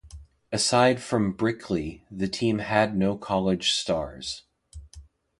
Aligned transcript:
Aside 0.51 0.99
from 0.99 1.31
Brickley, 1.33 2.03
the 2.09 2.27
team 2.27 2.57
had 2.57 2.97
no 2.97 3.15
college 3.15 3.69
stars. 3.69 4.45